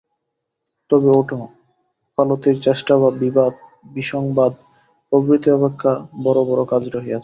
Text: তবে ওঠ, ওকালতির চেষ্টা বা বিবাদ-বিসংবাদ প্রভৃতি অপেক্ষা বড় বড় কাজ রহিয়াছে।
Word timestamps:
তবে 0.91 1.09
ওঠ, 1.11 1.29
ওকালতির 2.07 2.57
চেষ্টা 2.61 2.93
বা 2.97 3.09
বিবাদ-বিসংবাদ 3.21 4.51
প্রভৃতি 5.11 5.49
অপেক্ষা 5.51 5.91
বড় 6.23 6.39
বড় 6.45 6.61
কাজ 6.71 6.83
রহিয়াছে। 6.95 7.19